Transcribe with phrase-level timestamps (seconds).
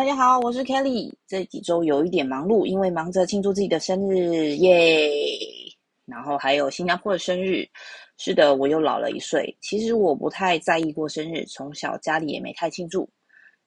[0.00, 1.12] 大家好，我是 Kelly。
[1.28, 5.10] 这几周有一点忙碌，因为忙着庆祝自己的生日，耶！
[6.06, 7.68] 然后还有新加坡的生日。
[8.16, 9.54] 是的，我又老了一岁。
[9.60, 13.06] 其实我不太在意过生日，从小家里也没太庆祝。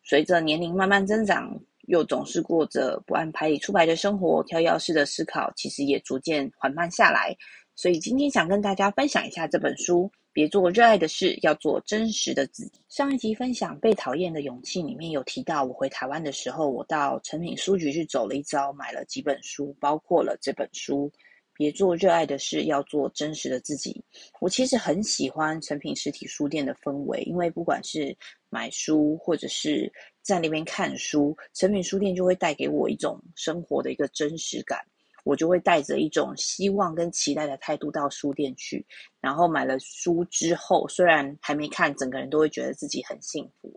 [0.04, 7.38] 随着年龄慢慢增长，又总是过着不按牌理出牌的生活，跳跃式的思考，其实也逐渐缓慢下来。
[7.76, 10.12] 所以今天想跟大家分享一下这本书。
[10.34, 12.82] 别做热爱的事，要做真实的自己。
[12.90, 21.08] 上一集分享被讨厌的勇气里面有提到，我回台湾的时候，我到诚品书局去走了一遭，买了几本书，包括了这本书
[21.54, 24.04] 《别做热爱的事，要做真实的自己》。
[24.42, 28.18] 我其实很喜欢诚品实体书店的氛围，因为不管是
[28.50, 29.92] 买书或者是
[30.24, 34.84] 在那边看书，诚品书店就会带给我一种生活的一个真实感。
[35.24, 38.86] 我就会带着一种希望跟期待的态度到书店去，
[39.22, 43.74] 然后买了书之后，虽然还没看，整个人都会觉得自己很幸福，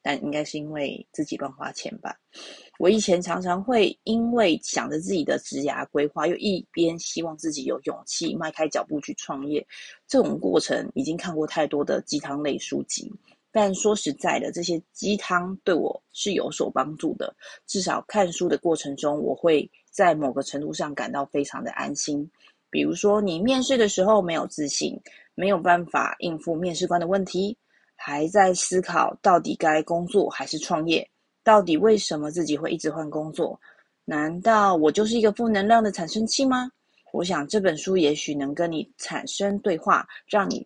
[0.00, 2.16] 但应该是因为自己乱花钱吧。
[2.78, 9.66] 我以前常常会因为想着自己的职涯规划，又一边希望自己有勇气迈开脚步去创业，
[10.06, 13.12] 这种过程已经看过太多的鸡汤类书籍。
[13.50, 17.34] 但说实在的，这些鸡汤对我是有所帮助的，
[17.66, 19.70] 至少看书的过程中，我会。
[19.98, 22.30] 在某个程度上感到非常的安心，
[22.70, 24.96] 比如说你面试的时候没有自信，
[25.34, 27.58] 没有办法应付面试官的问题，
[27.96, 31.04] 还在思考到底该工作还是创业，
[31.42, 33.60] 到底为什么自己会一直换工作？
[34.04, 36.70] 难道我就是一个负能量的产生器吗？
[37.12, 40.64] 我想这本书也许能跟你产生对话，让你。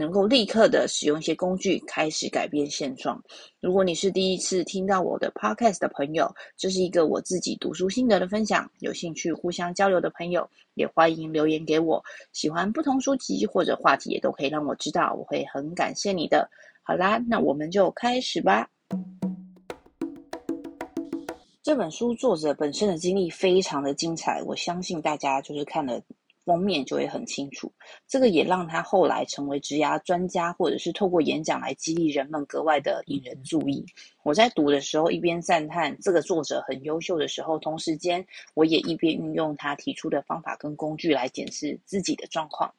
[0.00, 3.22] 能够立刻的使用一些工具，开始改变现状。
[3.60, 6.26] 如果你是第一次听到我的 podcast 的朋友，
[6.56, 8.66] 这是一个我自己读书心得的分享。
[8.78, 12.02] 有兴趣互相交流的朋友，也欢迎留言给我。
[12.32, 16.48] 喜欢不同书籍或者话题，也都可以让我知道，我会很感谢你的。
[16.82, 18.66] 好啦，那我们就开始吧。
[21.62, 26.00] 这本书作者本身的经历非常的精彩，我相信大家就是看了。
[26.50, 27.72] 封面就会很清楚，
[28.08, 33.86] 这个也让他后来成为职涯专家，或者是透过演讲来激励人们，格外的引人注意。
[34.24, 42.74] 我在读的时候一边赞叹这个作者很优秀的时候，同时间我也一边运用他提出的方法跟工具来检视自己的状况。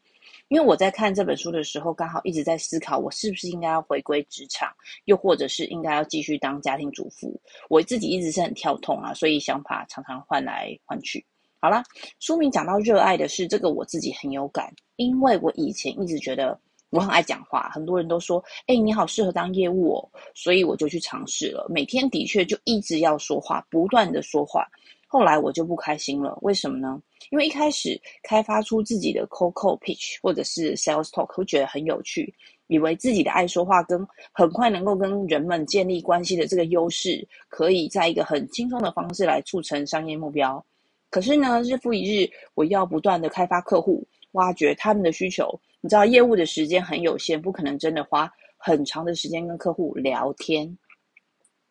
[0.50, 4.70] 因为我在看这本书的时候，刚好一直在思考，我是不是应该要回归职场，
[5.06, 7.40] 又或者是应该要继续当家庭主妇。
[7.70, 11.26] 我自己一直是很跳痛啊，所以想法常常换来换去。
[11.64, 11.84] 好啦，
[12.20, 24.68] 书名讲到热爱的是，这个我自己很有感，因为我以前一直觉得我很爱讲话，很多人都说，哎，你好适合当业务哦，所以我就去尝试了，每天的确就一直要说话，不断的说话。
[25.06, 27.00] 后来我就不开心了，为什么呢？
[27.30, 32.34] 因为一开始开发出自己的 COCO pitch 或者是 sales talk，会觉得很有趣，
[32.66, 40.66] 以为自己的爱说话跟很快能够跟人们建立关系的这个优势，可以在一个很轻松的方式来促成商业目标。
[41.12, 45.48] 可是呢，日复一日，我要不断的开发客户，挖掘他们的需求。
[45.82, 50.78] 你知道，业务的时间很有限，不可能真的花很长的时间跟客户聊天。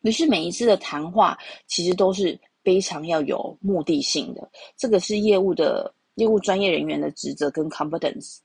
[0.02, 4.50] 于是每一次的谈话，其实都是非常要有目的性的。
[4.76, 8.38] 这个是业务的业务专业人员的职责跟 competence。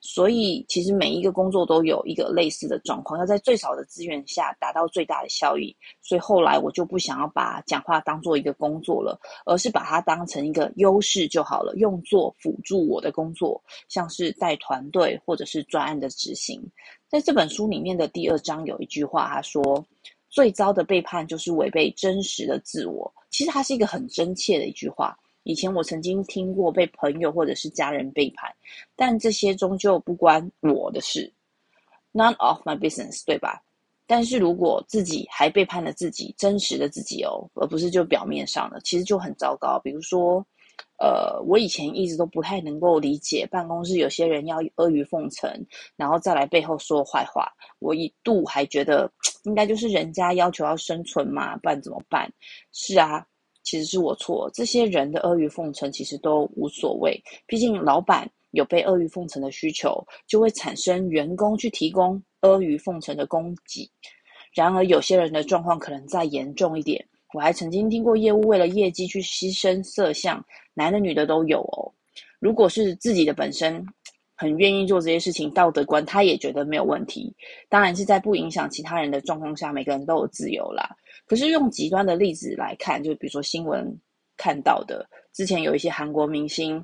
[0.00, 5.76] 所以，其实每一个工作都有一个类似的状况，要在最少的资源下达到最大的效益。
[6.00, 16.62] 所以后来我就不想要把讲话当做一个工作了，而是把它当成一个优势就好了，用作辅助我的工作，像是带团队或者是专案的执行。
[17.08, 19.84] 在这本书里面的第二章有一句话，他说
[20.30, 25.18] ：“最糟的背叛就是违背真实的自我。”其实它是一个很真切的一句话。
[25.48, 28.54] 以前我曾经听过被朋友或者是家人背叛，
[28.94, 31.32] 但这些终究不关我的事
[32.12, 33.62] ，none of my business，对吧？
[34.06, 39.78] 但是如果自己还背叛了自己真实的自己哦，而不是就表面上的，其实就很糟糕。
[39.78, 40.46] 比如说，
[40.98, 45.50] 呃，我以前一直都不太能够理解办公室有些人要阿谀奉承，
[45.96, 47.50] 然后再来背后说坏话。
[47.78, 49.10] 我一度还觉得
[49.44, 52.30] 应该就是人家要求要生存嘛，不然怎么办？
[52.70, 53.26] 是啊。
[53.68, 63.86] 其实是我错，这些人的阿谀奉承其实都无所谓，毕竟老板有被阿谀奉承的需求，就会产生员工去提供阿谀奉承的供给。
[64.54, 70.42] 然而有些人的状况可能再严重一点，我还曾经听过业务为了业绩去牺牲色相，
[70.72, 71.92] 男的女的都有哦。
[72.40, 73.84] 如果是自己的本身
[74.40, 77.34] 很愿意做这些事情，道德观他也觉得没有问题，
[77.68, 80.96] 当然是在不影响其他人的状况下，每个人都有自由啦。
[81.26, 83.84] 可是用极端的例子来看，就比如说新闻
[84.36, 86.82] 看到的，之前有一些韩国明星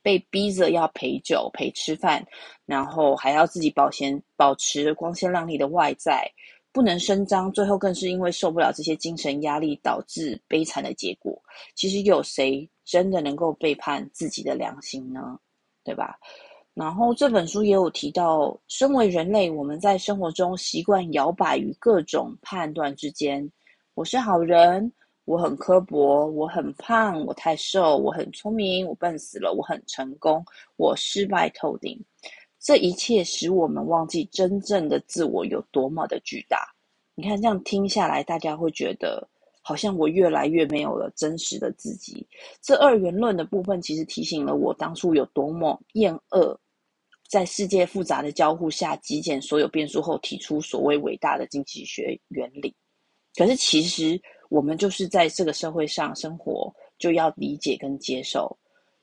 [0.00, 2.26] 被逼着要陪酒、陪吃饭，
[2.64, 6.26] 然后还要自己保鲜、保持光鲜亮丽的外在，
[6.72, 11.38] 不能声张，最后更是因为受不了这些精神压力，导致悲惨的结果。
[11.74, 15.38] 其实有谁真的能够背叛自己的良心呢？
[15.84, 16.16] 对吧？
[16.74, 23.48] 然后这本书也有提到，身为人类，我们在生活中习惯摇摆于各种判断之间。
[23.94, 24.92] 我是好人，
[25.24, 30.44] 我很刻薄，我很胖，我太瘦，我很聪明，我笨死了，我很成功，
[30.76, 31.96] 我失败透顶。
[32.58, 36.66] 这一切使我们忘记真正的自我有多么的巨大。
[37.14, 39.28] 你看，这样听下来，大家会觉得
[39.62, 42.26] 好像我越来越没有了真实的自己。
[42.60, 46.58] 这二元论的部分，其实提醒了我当初有多么厌恶。
[47.28, 52.74] 在世界复杂的交互下，极简所有变数后，提出所谓伟大的经济学原理。
[53.36, 58.56] 可是，其实我们就是在这个社会上生活，就要理解跟接受。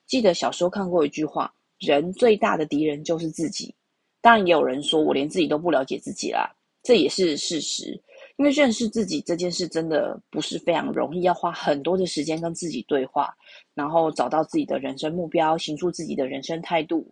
[0.07, 3.75] 记得小时候看过一句话：“人最大的敌人就是自己。”
[4.21, 6.50] 当然，也有人说我连自己都不了解自己啦，
[6.83, 8.00] 这也是事实。
[8.38, 13.35] 因为认识自己这件事真的不是非常容易，要花很多的时间跟自己对话，
[13.74, 17.12] 然后找到自己的人生目标，形塑自己的人生态度。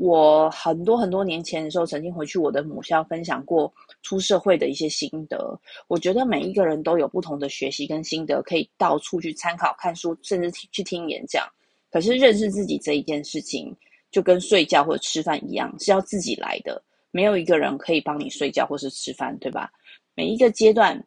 [0.00, 3.70] 我很多很多年前的时候，曾经回去我的母校分享过
[4.00, 5.60] 出社会的一些心得。
[5.88, 11.46] 我觉得每一个人都有不同的学习跟心得，可以到处去参考、看书，甚至去听演讲。
[11.90, 13.76] 可是认识自己这一件事情，
[14.10, 16.82] 就跟睡觉或者吃饭一样，是要自己来的。
[17.10, 19.70] 没有一个人可以帮你睡觉或是吃饭，对吧？
[20.14, 20.98] 每一个阶段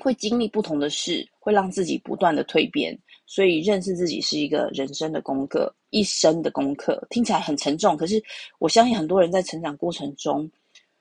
[0.00, 2.96] 会经历不同的事，会让自己不断的蜕变。
[3.32, 7.96] 所以认识自己是一个人生的功课，一生的功课，听起来很沉重。
[7.96, 8.22] 可是
[8.58, 10.46] 我相信很多人在成长过程中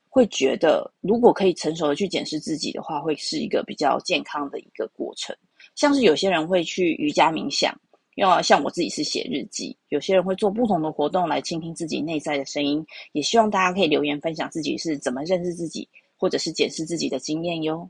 [0.08, 5.36] 会觉得，如果可以成熟的去检视自己的话，会是一个比较健康的一个过程。
[5.76, 7.78] 像是有些人会去瑜伽冥想，
[8.16, 9.76] 要像我自己是写日记。
[9.90, 12.82] 有些人会做不同的活动来倾听自己内在的声音。
[13.12, 15.86] 也希望大家可以留言分享自己是怎么认识自己，
[16.16, 17.90] 或者是检视自己的经验哟。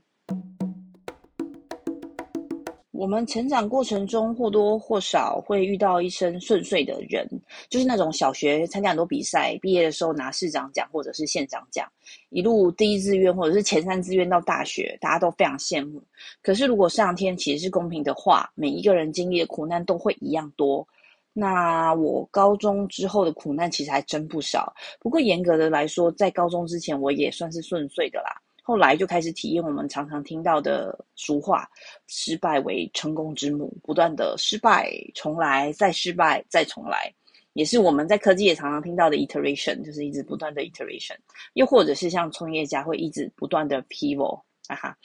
[3.01, 7.27] 我们成长过程中或多或少会遇到一生顺遂的人，
[7.67, 11.91] 就是那种小学参加很多比赛，毕业的时候拿市长奖或者是县长奖，
[12.29, 15.99] 一路第一志愿或者是前三志愿到大学，大家都非常羡慕。
[16.43, 20.87] 可是如果上天其实是公平的话，每一个人经历的苦难都会一样多。
[21.33, 28.39] 那我高中之后的苦难其实还真不少，不过严格的来说，在高中之前我也算是顺遂的啦。
[28.63, 31.67] 后来就开始体验我们常常听到的俗话
[32.07, 37.11] ：“失败为成功之母”，不断的失败、重来、再失败、再重来，
[37.53, 41.15] 也是我们在科技也常常听到的 iteration，就是一直不断的 iteration。
[41.53, 44.95] 又或者是像创业家会一直不断的 pivot，哈哈。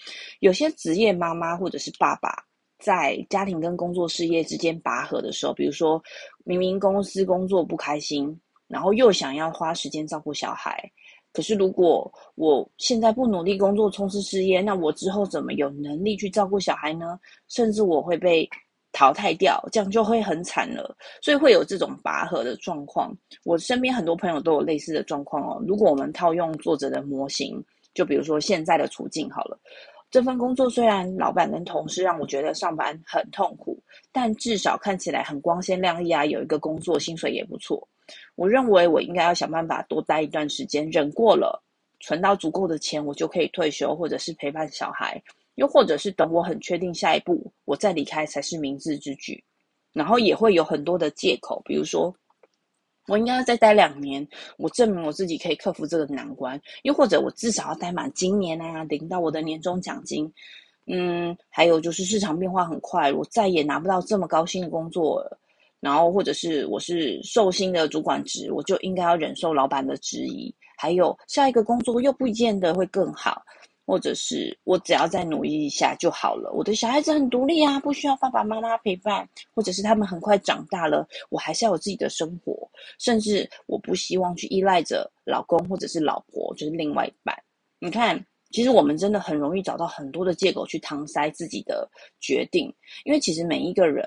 [0.41, 2.45] 有些职业妈妈或者是爸爸
[2.79, 6.01] 在家庭跟工作事业之间拔河的时候，比如说
[6.45, 8.39] 明明公司工作不开心，
[8.69, 10.93] 然后又想要花时间照顾小孩。
[11.37, 17.21] 可是，如果我现在不努力工作、冲刺事业，那我之后怎么有能力去照顾小孩呢？
[17.47, 18.49] 甚至我会被
[18.91, 20.97] 淘汰掉，这样就会很惨了。
[21.21, 23.15] 所以会有这种拔河的状况。
[23.45, 25.63] 我身边很多朋友都有类似的状况哦。
[25.69, 27.63] 如果我们套用作者的模型，
[27.93, 29.61] 就比如说现在的处境好了，
[30.11, 33.79] 这份工作虽然老板跟同事让我觉得上班很痛苦，
[34.11, 37.87] 但至少看起来很光鲜亮丽啊，有一个工作，薪水也不错。
[38.35, 41.63] 我认为我应该要想办法多待一段时间，忍过了，
[42.01, 45.23] 存到足够的钱，我就可以退休，或者是陪伴小孩，
[45.55, 49.43] 又或者是等我很确定下一步，我再离开才是明智之举。
[49.93, 52.15] 然后也会有很多的借口，比如说
[53.09, 60.31] 我应该要再待两年，我证明我自己可以克服这个难关，又或者我至少要待满今年啊，领到我的年终奖金。
[60.87, 65.39] 嗯，还有就是市场变化很快，我再也拿不到这么高薪的工作了。
[65.79, 70.53] 然后，或者是我是受薪的主管职，我就应该要忍受老板的质疑。
[70.77, 73.41] 还有下一个工作又不见得会更好，
[73.87, 76.51] 或者是我只要再努力一下就好了。
[76.53, 82.69] 我的小孩子很独立啊，不需要爸爸妈妈陪伴，或者是他们很快长大了，我还是要有自己的生活。
[82.99, 87.37] 甚至我不希望去依赖着老公或者是老婆，就是另外一半。
[87.79, 91.89] 你看，其实我们真的很容易找到很多的借口去搪塞自己的
[92.21, 94.05] 决定，因为其实每一个人。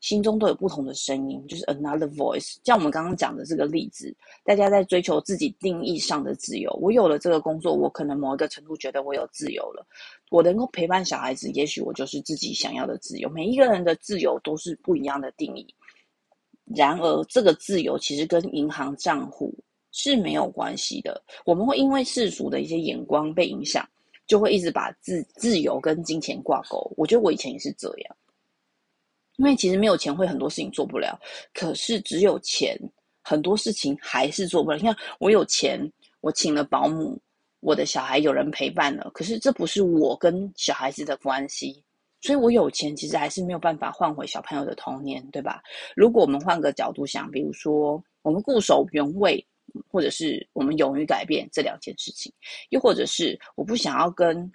[0.00, 2.56] 心中都有不同的声音，就是 another voice。
[2.62, 4.14] 像我们刚刚讲的这个例子，
[4.44, 6.70] 大家在追求自己定义上的自由。
[6.80, 9.84] 我有了这个工作，我可能某一个程度觉得我有自由了。
[10.30, 13.28] 我能够陪伴小孩子，也许我就是自己想要的自由。
[13.30, 15.66] 每一个人的自由都是不一样的定义。
[16.64, 19.52] 然而，这个自由其实跟银行账户
[19.90, 21.20] 是没有关系的。
[21.44, 23.88] 我们会因为世俗的一些眼光被影响，
[24.26, 26.92] 就会一直把自自由跟金钱挂钩。
[26.96, 28.16] 我觉得我以前也是这样。
[29.38, 31.18] 因为其实没有钱会很多事情做不了，
[31.54, 32.76] 可是只有钱，
[33.22, 34.76] 很多事情还是做不了。
[34.76, 35.80] 你看，我有钱，
[36.20, 37.16] 我请了保姆，
[37.60, 41.80] 我的小孩有人陪伴了，可是这不是我跟小孩子的关系，
[42.20, 45.62] 所以我有钱其实还是没有办法换回小朋友的童年，对吧？
[45.94, 49.46] 如果我们换个角度想，比如说我们固守原位，
[49.88, 52.32] 或者是我们勇于改变这两件事情，
[52.70, 54.50] 又或者是我不想要跟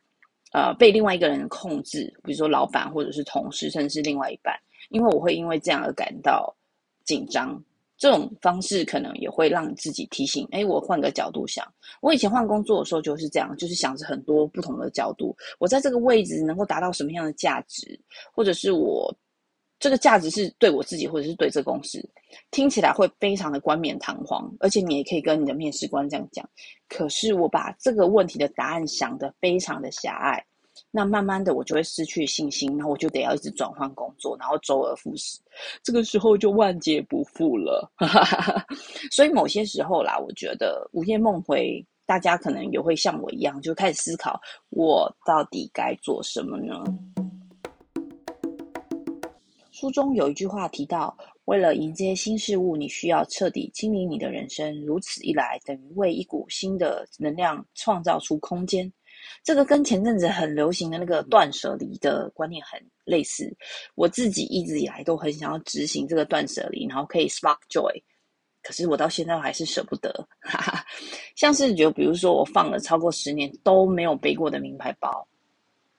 [0.51, 4.53] 呃被另外一个人控制，比如说老板或者是同事，甚至是另外一半，
[4.93, 6.55] 因为我会因为这样而感到
[7.03, 7.61] 紧张。
[7.95, 11.65] 这种方式可能也会让自己提醒：哎，我换个角度想，
[12.01, 17.97] 我以前换工作的时候就是这样，就是想着很多不同的角度，我在这个位置能够达到什么样的价值，
[18.33, 19.15] 或者是我
[19.79, 22.03] 这个价值是对我自己，或者是对这公司，
[22.51, 26.49] 听起来会非常的冠冕堂皇，而且你也可以跟你的面试官这样讲。
[26.89, 30.43] 可是我把这个问题的答案想得非常的狭隘。
[30.95, 35.39] 那慢慢的，我就会失去信心，然后我就得要一直转换工作，然后周而复始，
[35.81, 37.91] 这个时候就万劫不复了。
[39.11, 46.83] 所以某些时候啦，我觉得午夜梦回，大家可能也会像我一样，就开始思考，我到底该做什么呢？
[49.71, 58.93] 书中有一句话提到，为了迎接新事物，你需要彻底清理你的人生，如此一来，等于为一股新的能量创造出空间。
[59.43, 63.55] 这个跟前阵子很流行的那个断舍离的观念很类似，
[63.95, 67.91] 我自己一直以来都很想要执行这个断舍离，然后可以 spark joy，
[68.61, 70.11] 可是我到现在还是舍不得，
[70.41, 70.85] 哈哈。
[71.35, 75.27] 像是就比如说我放了超过十年都没有背过的名牌包，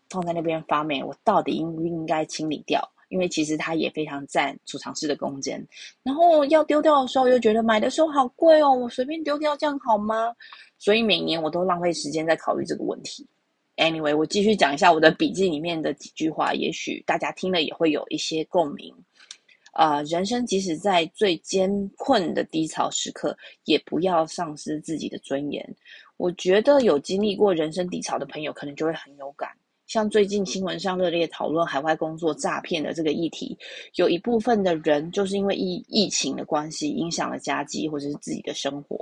[0.09, 2.89] 放在那边发霉，我到底应不应该清理掉？
[3.09, 5.65] 因为其实它也非常占储藏室的空间，
[6.03, 10.35] 然后要丢掉的时候又觉得买的时候好贵哦，我随便丢掉这样好吗？
[10.79, 13.27] 所以每年我都浪费时间在考虑这个问题。
[13.77, 18.95] Anyway，我继续讲一下我的笔记里面的几句话，也许大家听了也会有一些共鸣。
[19.73, 25.77] 啊、人生即使在最艰困的低潮时刻，也不要丧失自己的尊严。
[26.17, 29.51] 我觉得有经历过人生低潮的朋友，可能就会很有感。
[29.95, 33.57] 像最近新闻上热烈讨论海外工作诈骗的这个议题，
[33.95, 38.99] 有一部分的人就是因为疫疫情的关系，影响了家计或者是自己的生活，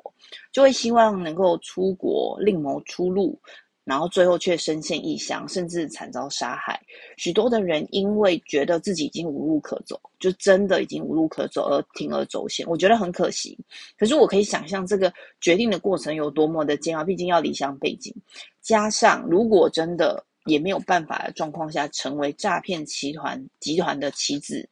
[0.53, 3.41] 就会希望能够出国另谋出路。
[3.85, 6.79] 然后最后却身陷异乡，甚至惨遭杀害。
[7.17, 12.67] 许多的人因为觉得自己已经无路可走，就真的已经无路可走而铤而走险。
[12.69, 13.59] 我觉得很可惜。
[13.99, 18.15] 可是我可以想象这个决定的过程有多么的煎熬，毕竟要离乡背井，
[18.61, 24.69] 加上如果真的也没有办法的状况下成为诈骗集团集团的棋子。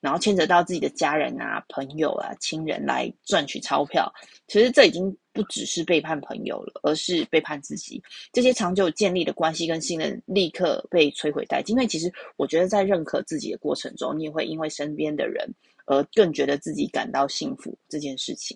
[0.00, 4.12] 然后牵扯到自己的家人啊、朋友啊、亲人来赚取钞票，
[4.46, 8.02] 其实这已经不只是背叛朋友了，而是背叛自己。
[8.30, 11.74] 这些长久建立的关系跟信任立刻被摧毁殆尽。
[11.74, 15.50] 因为其实我觉得，在认可自己的过程中，你也会因为身边的人
[15.86, 18.54] 而更觉得自己感到幸福这件事情。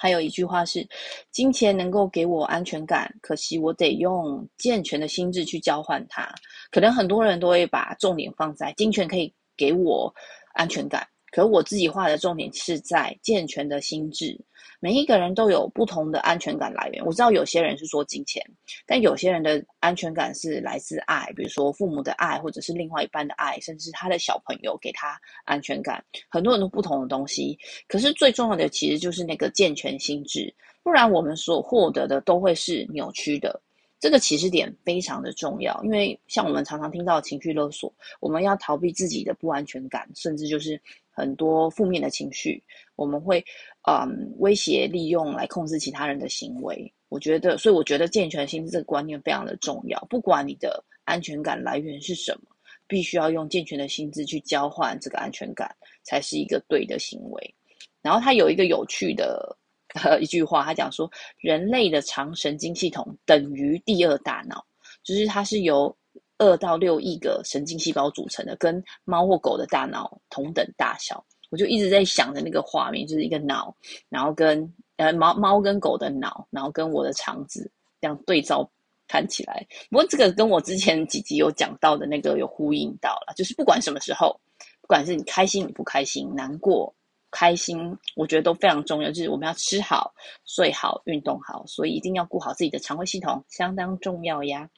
[0.00, 0.88] 还有一句话是：
[1.30, 6.26] 金钱能够给我安全感，可惜我得用健全的心智去交换它。
[6.70, 9.32] 可能很多人都会把重点放在金钱可以。
[9.60, 10.10] 给我
[10.54, 14.34] 安全感，可我自己画的重点是在健全的心智。
[14.80, 17.04] 每一个人都有不同的安全感来源。
[17.04, 18.42] 我知道有些人是说金钱，
[18.86, 26.02] 但有些人的安全感是来自爱，比如说父母的爱，或者是另外一半的爱，甚至他的小朋友给他安全感。
[26.28, 33.60] 很多人都不同的东西，可是最重要的其实就是那个健全心智，不然我们所获得的都会是扭曲的。
[33.98, 40.80] 这个起始点非常的重要，因为像我们常常听到情绪勒索，我们要逃避自己的不安全感，甚至就是
[41.20, 42.62] 很多负面的情绪，
[42.96, 43.44] 我们会
[43.88, 46.92] 嗯威胁利用来控制其他人的行为。
[47.08, 49.98] 我觉得，所以我觉得健全心智这个观念非常的重要。
[50.08, 52.48] 不管你的安全感来源是什么，
[52.86, 57.54] 必须要用健全的心智去交换这个安全感，才是一个对的行为。
[58.02, 59.56] 然后他有一个有趣的。
[60.04, 64.64] 呃， 一句话，他讲说，人类的长神经系统等于第二大脑，
[65.02, 65.92] 就是它是由
[66.40, 71.24] 二到六亿个神经细胞组成的，跟猫或狗的大脑同等大小。
[71.50, 73.76] 我就一直在想着那个画面，就是一个脑，
[74.08, 77.70] 然后跟呃猫猫跟狗的脑，然后跟我的肠子
[78.00, 78.68] 这样对照
[79.06, 79.66] 看起来。
[79.90, 84.40] 不过这个跟我之前几集有讲到的那个有呼应到了，就是不管什么时候，
[84.80, 86.92] 不管是你开心你不开心，难过。
[87.32, 89.08] 开心，我觉得都非常重要。
[89.08, 90.12] 就是我们要吃好、
[90.44, 94.68] 睡好、运动好，所以一定要顾好自己的肠胃系统，相当重要呀。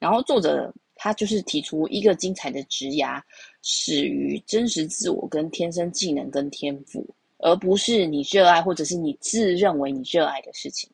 [0.00, 3.20] 然后作者他就是提出一个精彩的职涯
[3.60, 7.06] 始于真实自我跟天生技能跟天赋，
[7.40, 10.88] 而不是你热爱或者是你自认为你热爱的事情。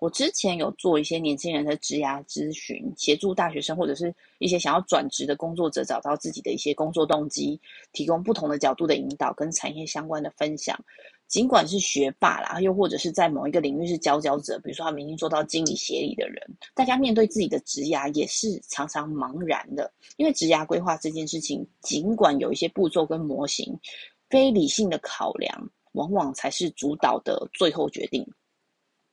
[0.00, 7.60] 我之前有做一些年轻人的职涯咨询，协助大学生或者是一些想要转职的工作者找到自己的一些工作动机，
[7.92, 10.78] 提供不同的角度的引导跟产业相关的分享。
[11.26, 16.40] 尽管是学霸啦，又或者是在某一个领域是佼佼者，比如说他们已经做到经理协理的人，
[16.72, 23.76] 大家面对自己的职涯也是常常茫然的，因为职涯规划这件事情，尽管有一些步骤跟模型，
[24.30, 28.24] 非理性的考量往往才是主导的最后决定。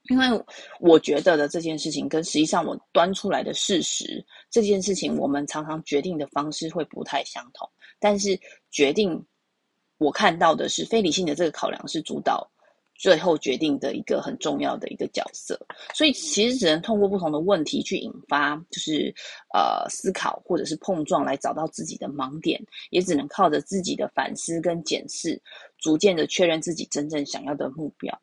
[0.09, 0.27] 因为
[0.79, 7.69] 我觉得的这件事情，跟实际上我端出来的事实，这件事情我们常常决定的方式会不太相同。
[7.99, 8.37] 但是
[8.69, 9.25] 决定
[9.97, 12.45] 我看到的是非理性的这个考量是主导
[12.95, 15.57] 最后决定的一个很重要的一个角色。
[15.93, 19.13] 所以其实只能通过不同的问题去引发，就是
[19.53, 25.41] 呃思考或者是碰撞来找到自己的盲点，也只能靠着自己的反思跟检视，
[25.77, 28.21] 逐渐的确认自己真正想要的目标。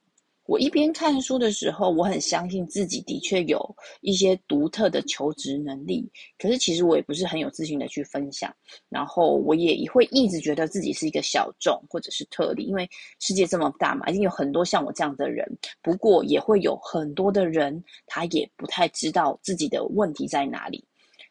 [0.50, 8.52] 我一边看书的时候，我很相信自己的确有一些独特的求职能力，可是其实我也不是很有自信的去分享。
[8.88, 12.90] 然后我也会一直觉得自己是一个小众或者是特例，因为
[13.20, 15.46] 世界这么大嘛，一定有很多像我这样的人。
[15.80, 20.84] 不过也会有很多的人，他也不太知道自己的问题在哪里。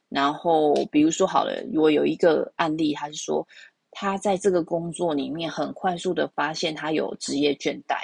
[0.08, 3.46] 然后比如说好了，我有一个案例，他是说
[3.92, 7.98] 他在这个工作里面很快速的发现他有职业倦怠。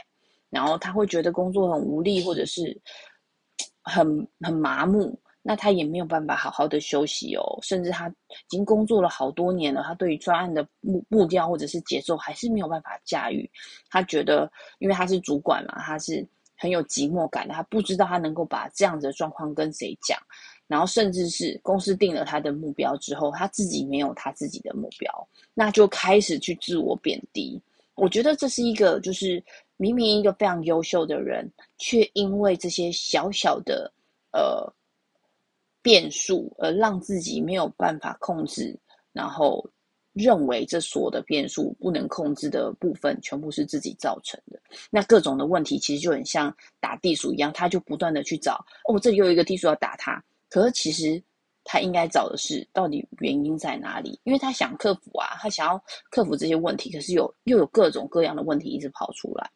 [0.56, 2.82] 然后他会觉得工作很无力，或者是
[3.84, 7.44] 很很麻木，那他也没有办法好好的休息哦。
[7.62, 8.14] 甚至他已
[8.48, 13.52] 经工作了好多年了，他对于专案的目目标或者是节奏还是没有办法驾驭。
[13.90, 20.18] 他觉得，因为他是主管嘛，他是很有寂寞感的，他不知道他能够把这样子的状况跟谁讲。
[20.68, 27.62] 然后甚至是公司定了他的目标之后，他自己没有他自己的目标，那就开始去自我贬低。
[27.96, 29.44] 我觉得这是一个就是。
[29.78, 33.92] 明明一个非常优秀的人，却因为这些小小的
[34.32, 34.74] 呃
[35.82, 38.74] 变数而让自己没有办法控制，
[39.12, 39.70] 然后
[40.14, 44.58] 认为这所有的变数不能控制的部分全部是自己造成的。
[44.90, 51.22] 那各种的问题其实就很像打地鼠一样，他就不断的去找哦，这里有一个地鼠要打他，可是其实。
[51.66, 54.18] 他应该找的是到底原因在哪里？
[54.24, 59.50] 因为他想克服啊，他想要克服这些问题，可是有又有各种各样的问题一直跑出来。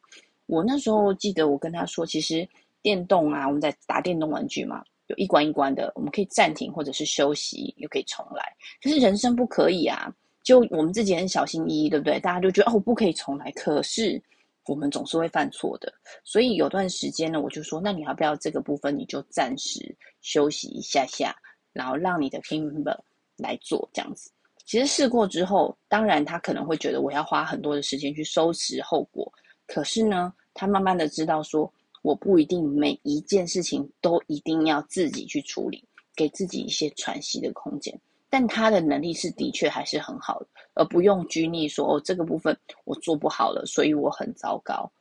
[0.47, 2.45] 我那时候记得我跟他说，其实
[2.81, 8.51] 电动啊，我们在打电动玩具嘛，有一关一关的，我们可以暂停或者是休息，又可以重来。
[8.81, 10.11] 可是人生不可以啊，
[10.43, 12.19] 就我们自己很小心翼翼，对不对？
[12.19, 13.51] 大家就觉得哦，不可以重来。
[13.51, 14.19] 可是
[14.65, 15.93] 我们总是会犯错的，
[16.23, 21.35] 所以有段时间呢，我就说，那你要不要这个部分你就暂时休息一下下？
[21.73, 22.97] 然后让你的 team member
[23.37, 24.31] 来做这样子，
[24.65, 29.31] 其实试过之后，当然他可能会觉得我要花很多的时间去收拾后果，
[29.65, 35.83] 可是呢，他慢慢的知道说，我不一定每一件事情都一定要自己去处理，
[36.15, 37.97] 给自己一些喘息的空间。
[38.29, 44.91] 但他的能力是的确还是很好的，而不用拘泥说哦，这个部分我做不好了，所以我很糟糕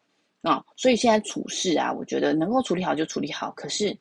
[0.43, 0.65] 啊。
[0.77, 3.95] 所以现在处事啊，我觉得能够处理好就处理好，可是。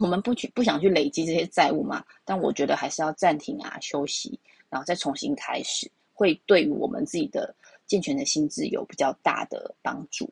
[0.00, 7.54] 我们不去不想去累积这些债务嘛，但我觉得还是要暂停啊，休息，然后再重新开始，会对于我们自己的
[7.86, 10.26] 健全的心智有比较大的帮助。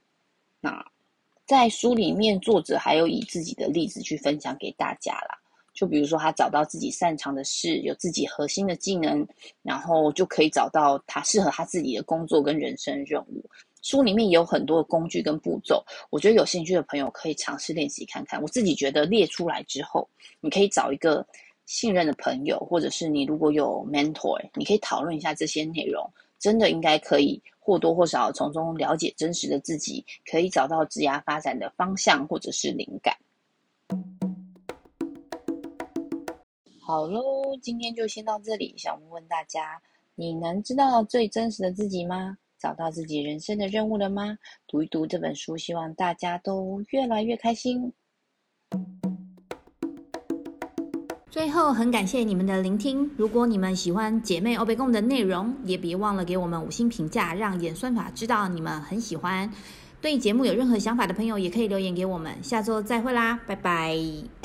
[0.58, 0.82] 那
[1.44, 5.38] 在书里面，作者还有以自己的例子去分享给大家啦，
[5.74, 9.28] 就比如说他找到自己擅长的事，有自己核心的技能，
[9.62, 13.44] 然后就可以找到他适合他自己的工作跟人生任务。
[13.88, 18.38] 书里面有很多的工具跟步骤，我觉得有兴趣的朋友可以尝试练习看看。
[18.42, 20.06] 我自己觉得列出来之后，
[20.42, 21.26] 你可以找一个
[21.64, 26.06] 信任的朋友，或者是你如果有 mentor，你可以讨论一下这些内容，
[26.38, 33.16] 真的应该可以或多或少从中了解真实的自己，可以找到职涯发展的方向或者是灵感。
[36.78, 38.74] 好喽，今天就先到这里。
[38.76, 39.80] 想问问大家，
[40.14, 42.36] 你能知道最真实的自己吗？
[42.58, 44.36] 找到自己人生的任务了吗？
[44.66, 47.92] 读一读这本书，希望大家都越来越开心。
[51.30, 53.08] 最后，很感谢你们的聆听。
[53.16, 59.48] 如果你们喜欢姐妹欧北共的内容，也别忘了给我们五星评价，让演算法知道你们很喜欢。
[60.00, 62.42] 对节目有任何想法的朋友，也可以留言给我们。
[62.42, 64.37] 下周再会啦，拜拜。